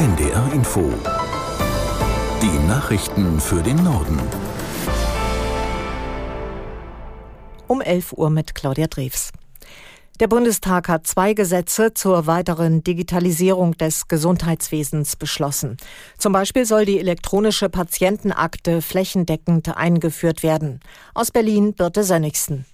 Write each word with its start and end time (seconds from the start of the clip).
NDR 0.00 0.50
Info. 0.54 0.80
Die 2.40 2.66
Nachrichten 2.66 3.38
für 3.38 3.62
den 3.62 3.76
Norden. 3.84 4.18
Um 7.66 7.82
11 7.82 8.14
Uhr 8.14 8.30
mit 8.30 8.54
Claudia 8.54 8.86
Drews. 8.86 9.30
Der 10.18 10.26
Bundestag 10.26 10.88
hat 10.88 11.06
zwei 11.06 11.34
Gesetze 11.34 11.92
zur 11.92 12.26
weiteren 12.26 12.82
Digitalisierung 12.82 13.76
des 13.76 14.08
Gesundheitswesens 14.08 15.16
beschlossen. 15.16 15.76
Zum 16.16 16.32
Beispiel 16.32 16.64
soll 16.64 16.86
die 16.86 16.98
elektronische 16.98 17.68
Patientenakte 17.68 18.80
flächendeckend 18.80 19.76
eingeführt 19.76 20.42
werden. 20.42 20.80
Aus 21.12 21.30
Berlin 21.30 21.74
Birte 21.74 22.04
Sönnigsen. 22.04 22.64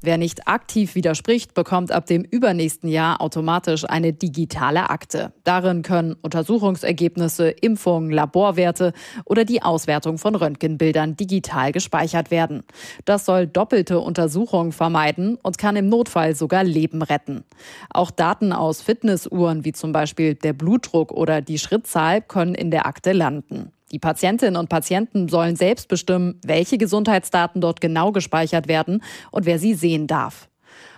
Wer 0.00 0.18
nicht 0.18 0.46
aktiv 0.46 0.94
widerspricht, 0.94 1.54
bekommt 1.54 1.90
ab 1.90 2.04
dem 2.04 2.24
übernächsten 2.24 2.90
Jahr 2.90 3.22
automatisch 3.22 3.84
eine 3.88 4.12
digitale 4.12 4.90
Akte. 4.90 5.32
Darin 5.44 5.80
können 5.80 6.14
Untersuchungsergebnisse, 6.20 7.48
Impfungen, 7.48 8.10
Laborwerte 8.10 8.92
oder 9.24 9.46
die 9.46 9.62
Auswertung 9.62 10.18
von 10.18 10.34
Röntgenbildern 10.34 11.16
digital 11.16 11.72
gespeichert 11.72 12.30
werden. 12.30 12.64
Das 13.06 13.24
soll 13.24 13.46
doppelte 13.46 14.00
Untersuchungen 14.00 14.72
vermeiden 14.72 15.38
und 15.42 15.56
kann 15.56 15.76
im 15.76 15.88
Notfall 15.88 16.36
sogar 16.36 16.64
Leben 16.64 17.00
retten. 17.00 17.44
Auch 17.88 18.10
Daten 18.10 18.52
aus 18.52 18.82
Fitnessuhren 18.82 19.64
wie 19.64 19.72
zum 19.72 19.92
Beispiel 19.92 20.34
der 20.34 20.52
Blutdruck 20.52 21.12
oder 21.12 21.40
die 21.40 21.58
Schrittzahl 21.58 22.20
können 22.20 22.54
in 22.54 22.70
der 22.70 22.86
Akte 22.86 23.12
landen. 23.12 23.72
Die 23.94 24.00
Patientinnen 24.00 24.56
und 24.56 24.68
Patienten 24.68 25.28
sollen 25.28 25.54
selbst 25.54 25.86
bestimmen, 25.86 26.40
welche 26.44 26.78
Gesundheitsdaten 26.78 27.60
dort 27.60 27.80
genau 27.80 28.10
gespeichert 28.10 28.66
werden 28.66 29.04
und 29.30 29.46
wer 29.46 29.60
sie 29.60 29.74
sehen 29.74 30.08
darf. 30.08 30.48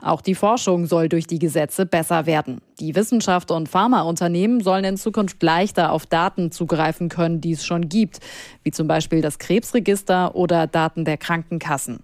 Auch 0.01 0.23
die 0.23 0.35
Forschung 0.35 0.87
soll 0.87 1.11
durch 1.11 1.27
die 1.27 1.39
Gesetze 1.39 1.85
besser 1.85 2.25
werden. 2.25 2.63
Die 2.81 2.95
Wissenschaft 2.95 3.51
und 3.51 3.69
Pharmaunternehmen 3.69 4.63
sollen 4.63 4.87
in 4.87 4.97
Zukunft 4.97 5.43
leichter 5.43 5.93
auf 5.93 6.07
Daten 6.07 6.51
zugreifen 6.53 7.11
können, 7.11 7.43
die 7.43 7.53
es 7.53 7.67
schon 7.67 7.91
gibt, 7.91 8.21
wie 8.63 8.71
zum 8.71 8.89
Beispiel 8.89 9.21
das 9.21 9.39
Krebsregister 9.39 10.35
oder 10.35 10.67
Daten 10.67 11.05
der 11.05 11.19
Krankenkassen. 11.19 12.03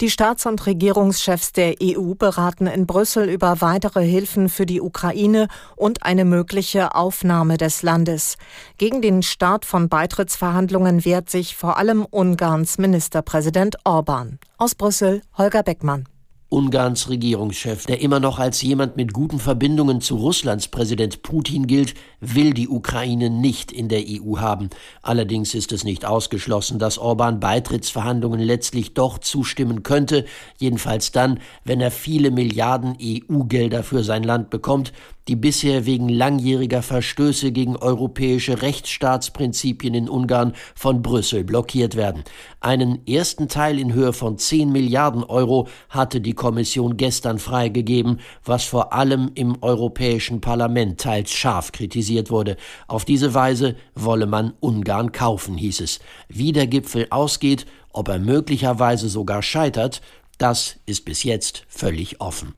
Die 0.00 0.10
Staats- 0.10 0.46
und 0.46 0.66
Regierungschefs 0.66 1.52
der 1.52 1.76
EU 1.80 2.14
beraten 2.14 2.66
in 2.66 2.84
Brüssel 2.84 3.28
über 3.28 3.60
weitere 3.60 4.04
Hilfen 4.04 4.48
für 4.48 4.66
die 4.66 4.80
Ukraine 4.80 5.46
und 5.76 6.02
eine 6.02 6.24
mögliche 6.24 6.96
Aufnahme 6.96 7.58
des 7.58 7.84
Landes. 7.84 8.36
Gegen 8.76 9.02
den 9.02 9.22
Start 9.22 9.64
von 9.64 9.88
Beitrittsverhandlungen 9.88 11.04
wehrt 11.04 11.30
sich 11.30 11.54
vor 11.54 11.78
allem 11.78 12.04
Ungarns 12.10 12.76
Ministerpräsident 12.76 13.76
Orban. 13.84 14.40
Aus 14.58 14.74
Brüssel 14.74 15.22
Holger 15.38 15.62
Beckmann. 15.62 16.08
Ungarns 16.54 17.08
Regierungschef, 17.08 17.86
der 17.86 18.00
immer 18.00 18.20
noch 18.20 18.38
als 18.38 18.62
jemand 18.62 18.96
mit 18.96 19.12
guten 19.12 19.40
Verbindungen 19.40 20.00
zu 20.00 20.14
Russlands 20.14 20.68
Präsident 20.68 21.22
Putin 21.22 21.66
gilt, 21.66 21.94
will 22.20 22.54
die 22.54 22.68
Ukraine 22.68 23.28
nicht 23.28 23.72
in 23.72 23.88
der 23.88 24.04
EU 24.06 24.38
haben. 24.38 24.70
Allerdings 25.02 25.56
ist 25.56 25.72
es 25.72 25.82
nicht 25.82 26.04
ausgeschlossen, 26.04 26.78
dass 26.78 26.96
Orban 26.96 27.40
Beitrittsverhandlungen 27.40 28.38
letztlich 28.38 28.94
doch 28.94 29.18
zustimmen 29.18 29.82
könnte, 29.82 30.26
jedenfalls 30.56 31.10
dann, 31.10 31.40
wenn 31.64 31.80
er 31.80 31.90
viele 31.90 32.30
Milliarden 32.30 32.96
EU-Gelder 33.02 33.82
für 33.82 34.04
sein 34.04 34.22
Land 34.22 34.50
bekommt, 34.50 34.92
die 35.28 35.36
bisher 35.36 35.86
wegen 35.86 36.08
langjähriger 36.08 36.82
Verstöße 36.82 37.52
gegen 37.52 37.76
europäische 37.76 38.62
Rechtsstaatsprinzipien 38.62 39.94
in 39.94 40.08
Ungarn 40.08 40.54
von 40.74 41.02
Brüssel 41.02 41.44
blockiert 41.44 41.96
werden. 41.96 42.24
Einen 42.60 43.06
ersten 43.06 43.48
Teil 43.48 43.78
in 43.78 43.92
Höhe 43.92 44.12
von 44.12 44.38
10 44.38 44.70
Milliarden 44.70 45.24
Euro 45.24 45.68
hatte 45.88 46.20
die 46.20 46.34
Kommission 46.34 46.96
gestern 46.96 47.38
freigegeben, 47.38 48.20
was 48.44 48.64
vor 48.64 48.92
allem 48.92 49.30
im 49.34 49.62
Europäischen 49.62 50.40
Parlament 50.40 51.00
teils 51.00 51.30
scharf 51.32 51.72
kritisiert 51.72 52.30
wurde. 52.30 52.56
Auf 52.88 53.04
diese 53.04 53.34
Weise 53.34 53.76
wolle 53.94 54.26
man 54.26 54.52
Ungarn 54.60 55.12
kaufen, 55.12 55.56
hieß 55.56 55.80
es. 55.80 56.00
Wie 56.28 56.52
der 56.52 56.66
Gipfel 56.66 57.06
ausgeht, 57.10 57.66
ob 57.92 58.08
er 58.08 58.18
möglicherweise 58.18 59.08
sogar 59.08 59.42
scheitert, 59.42 60.00
das 60.38 60.80
ist 60.84 61.04
bis 61.04 61.22
jetzt 61.22 61.64
völlig 61.68 62.20
offen. 62.20 62.54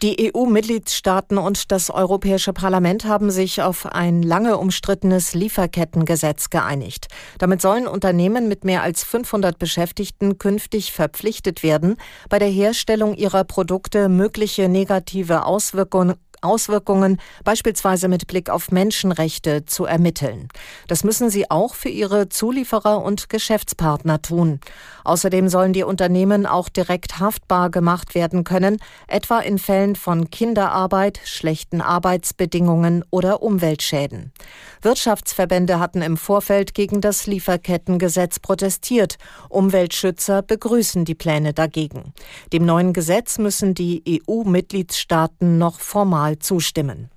Die 0.00 0.32
EU-Mitgliedstaaten 0.32 1.38
und 1.38 1.72
das 1.72 1.90
Europäische 1.90 2.52
Parlament 2.52 3.04
haben 3.04 3.32
sich 3.32 3.62
auf 3.62 3.84
ein 3.84 4.22
lange 4.22 4.56
umstrittenes 4.56 5.34
Lieferkettengesetz 5.34 6.50
geeinigt. 6.50 7.08
Damit 7.38 7.60
sollen 7.60 7.88
Unternehmen 7.88 8.46
mit 8.46 8.62
mehr 8.62 8.84
als 8.84 9.02
500 9.02 9.58
Beschäftigten 9.58 10.38
künftig 10.38 10.92
verpflichtet 10.92 11.64
werden, 11.64 11.96
bei 12.28 12.38
der 12.38 12.46
Herstellung 12.46 13.14
ihrer 13.14 13.42
Produkte 13.42 14.08
mögliche 14.08 14.68
negative 14.68 15.44
Auswirkungen 15.44 16.14
Auswirkungen, 16.42 17.20
beispielsweise 17.44 18.08
mit 18.08 18.26
Blick 18.26 18.50
auf 18.50 18.70
Menschenrechte, 18.70 19.64
zu 19.66 19.84
ermitteln. 19.84 20.48
Das 20.86 21.04
müssen 21.04 21.30
sie 21.30 21.50
auch 21.50 21.74
für 21.74 21.88
ihre 21.88 22.28
Zulieferer 22.28 23.02
und 23.02 23.28
Geschäftspartner 23.28 24.22
tun. 24.22 24.60
Außerdem 25.04 25.48
sollen 25.48 25.72
die 25.72 25.84
Unternehmen 25.84 26.46
auch 26.46 26.68
direkt 26.68 27.18
haftbar 27.18 27.70
gemacht 27.70 28.14
werden 28.14 28.44
können, 28.44 28.78
etwa 29.06 29.38
in 29.40 29.58
Fällen 29.58 29.96
von 29.96 30.30
Kinderarbeit, 30.30 31.20
schlechten 31.24 31.80
Arbeitsbedingungen 31.80 33.04
oder 33.10 33.42
Umweltschäden. 33.42 34.32
Wirtschaftsverbände 34.82 35.80
hatten 35.80 36.02
im 36.02 36.16
Vorfeld 36.16 36.74
gegen 36.74 37.00
das 37.00 37.26
Lieferkettengesetz 37.26 38.38
protestiert. 38.38 39.16
Umweltschützer 39.48 40.42
begrüßen 40.42 41.04
die 41.04 41.14
Pläne 41.14 41.52
dagegen. 41.54 42.12
Dem 42.52 42.64
neuen 42.64 42.92
Gesetz 42.92 43.38
müssen 43.38 43.74
die 43.74 44.22
EU-Mitgliedstaaten 44.28 45.58
noch 45.58 45.80
formal 45.80 46.27
Mal 46.28 46.38
zustimmen. 46.40 47.08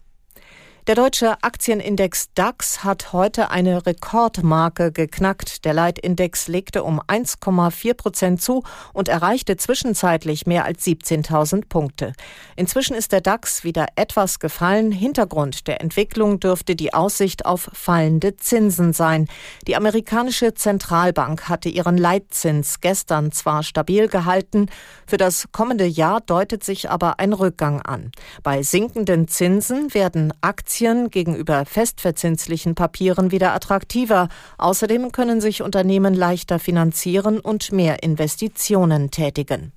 Der 0.87 0.95
deutsche 0.95 1.35
Aktienindex 1.43 2.33
DAX 2.33 2.83
hat 2.83 3.13
heute 3.13 3.51
eine 3.51 3.85
Rekordmarke 3.85 4.91
geknackt. 4.91 5.63
Der 5.63 5.75
Leitindex 5.75 6.47
legte 6.47 6.83
um 6.83 6.99
1,4 6.99 7.93
Prozent 7.93 8.41
zu 8.41 8.63
und 8.91 9.07
erreichte 9.07 9.57
zwischenzeitlich 9.57 10.47
mehr 10.47 10.65
als 10.65 10.83
17.000 10.83 11.67
Punkte. 11.69 12.13
Inzwischen 12.55 12.95
ist 12.95 13.11
der 13.11 13.21
DAX 13.21 13.63
wieder 13.63 13.85
etwas 13.95 14.39
gefallen. 14.39 14.91
Hintergrund 14.91 15.67
der 15.67 15.81
Entwicklung 15.81 16.39
dürfte 16.39 16.75
die 16.75 16.95
Aussicht 16.95 17.45
auf 17.45 17.69
fallende 17.73 18.37
Zinsen 18.37 18.91
sein. 18.91 19.27
Die 19.67 19.75
amerikanische 19.75 20.55
Zentralbank 20.55 21.47
hatte 21.47 21.69
ihren 21.69 21.99
Leitzins 21.99 22.81
gestern 22.81 23.31
zwar 23.31 23.61
stabil 23.61 24.07
gehalten, 24.07 24.65
für 25.05 25.17
das 25.17 25.45
kommende 25.51 25.85
Jahr 25.85 26.21
deutet 26.21 26.63
sich 26.63 26.89
aber 26.89 27.19
ein 27.19 27.33
Rückgang 27.33 27.81
an. 27.83 28.11
Bei 28.41 28.63
sinkenden 28.63 29.27
Zinsen 29.27 29.93
werden 29.93 30.33
Aktien 30.41 30.70
Aktien 30.71 31.09
gegenüber 31.09 31.65
festverzinslichen 31.65 32.75
Papieren 32.75 33.31
wieder 33.31 33.53
attraktiver. 33.53 34.29
Außerdem 34.57 35.11
können 35.11 35.41
sich 35.41 35.61
Unternehmen 35.61 36.13
leichter 36.13 36.59
finanzieren 36.59 37.41
und 37.41 37.73
mehr 37.73 38.03
Investitionen 38.03 39.11
tätigen. 39.11 39.73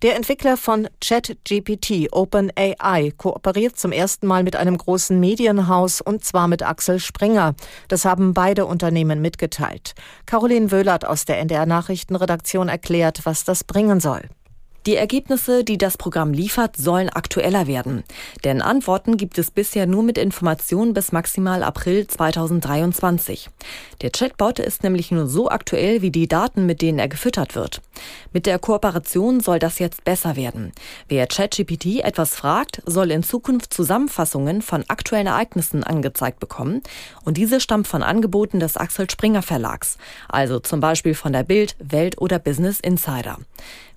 Der 0.00 0.16
Entwickler 0.16 0.56
von 0.56 0.88
ChatGPT, 1.02 2.08
OpenAI, 2.10 3.12
kooperiert 3.18 3.78
zum 3.78 3.92
ersten 3.92 4.26
Mal 4.26 4.44
mit 4.44 4.56
einem 4.56 4.78
großen 4.78 5.20
Medienhaus 5.20 6.00
und 6.00 6.24
zwar 6.24 6.48
mit 6.48 6.62
Axel 6.62 6.98
Springer. 6.98 7.54
Das 7.88 8.06
haben 8.06 8.32
beide 8.32 8.64
Unternehmen 8.64 9.20
mitgeteilt. 9.20 9.92
Caroline 10.24 10.72
Wöhlert 10.72 11.06
aus 11.06 11.26
der 11.26 11.38
NDR 11.38 11.66
Nachrichtenredaktion 11.66 12.70
erklärt, 12.70 13.20
was 13.24 13.44
das 13.44 13.64
bringen 13.64 14.00
soll. 14.00 14.22
Die 14.86 14.96
Ergebnisse, 14.96 15.62
die 15.62 15.76
das 15.76 15.98
Programm 15.98 16.32
liefert, 16.32 16.74
sollen 16.78 17.10
aktueller 17.10 17.66
werden. 17.66 18.02
Denn 18.44 18.62
Antworten 18.62 19.18
gibt 19.18 19.36
es 19.36 19.50
bisher 19.50 19.86
nur 19.86 20.02
mit 20.02 20.16
Informationen 20.16 20.94
bis 20.94 21.12
maximal 21.12 21.62
April 21.62 22.06
2023. 22.06 23.50
Der 24.00 24.10
Chatbot 24.10 24.58
ist 24.58 24.82
nämlich 24.82 25.10
nur 25.10 25.26
so 25.26 25.50
aktuell 25.50 26.00
wie 26.00 26.10
die 26.10 26.28
Daten, 26.28 26.64
mit 26.64 26.80
denen 26.80 26.98
er 26.98 27.08
gefüttert 27.08 27.54
wird. 27.54 27.82
Mit 28.32 28.46
der 28.46 28.58
Kooperation 28.58 29.40
soll 29.40 29.58
das 29.58 29.78
jetzt 29.80 30.04
besser 30.04 30.36
werden. 30.36 30.72
Wer 31.08 31.26
ChatGPT 31.26 32.02
etwas 32.02 32.34
fragt, 32.34 32.80
soll 32.86 33.10
in 33.10 33.22
Zukunft 33.22 33.74
Zusammenfassungen 33.74 34.62
von 34.62 34.84
aktuellen 34.88 35.26
Ereignissen 35.26 35.84
angezeigt 35.84 36.40
bekommen. 36.40 36.80
Und 37.22 37.36
diese 37.36 37.60
stammt 37.60 37.86
von 37.86 38.02
Angeboten 38.02 38.60
des 38.60 38.78
Axel 38.78 39.10
Springer 39.10 39.42
Verlags. 39.42 39.98
Also 40.28 40.58
zum 40.58 40.80
Beispiel 40.80 41.14
von 41.14 41.34
der 41.34 41.42
Bild, 41.42 41.76
Welt 41.80 42.18
oder 42.18 42.38
Business 42.38 42.80
Insider. 42.80 43.36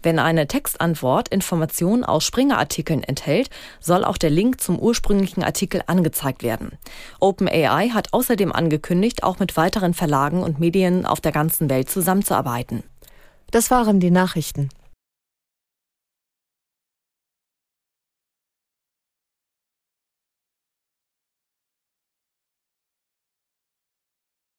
Wenn 0.03 0.19
eine 0.19 0.47
Textantwort 0.47 1.29
Informationen 1.29 2.03
aus 2.03 2.25
Springer-Artikeln 2.25 3.03
enthält, 3.03 3.49
soll 3.79 4.03
auch 4.03 4.17
der 4.17 4.29
Link 4.29 4.59
zum 4.59 4.77
ursprünglichen 4.77 5.43
Artikel 5.43 5.81
angezeigt 5.87 6.43
werden. 6.43 6.77
OpenAI 7.21 7.89
hat 7.89 8.11
außerdem 8.11 8.51
angekündigt, 8.51 9.23
auch 9.23 9.39
mit 9.39 9.55
weiteren 9.55 9.93
Verlagen 9.93 10.43
und 10.43 10.59
Medien 10.59 11.05
auf 11.05 11.21
der 11.21 11.31
ganzen 11.31 11.69
Welt 11.69 11.89
zusammenzuarbeiten. 11.89 12.83
Das 13.51 13.71
waren 13.71 14.01
die 14.01 14.11
Nachrichten. 14.11 14.69